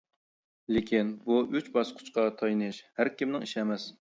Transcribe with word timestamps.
لېكىن، 0.77 1.11
بۇ 1.27 1.37
ئۈچ 1.59 1.69
باسقۇچقا 1.77 2.27
تايىنىش 2.41 2.81
ھەركىمنىڭ 3.03 3.47
ئىشى 3.51 3.63
ئەمەس. 3.67 3.91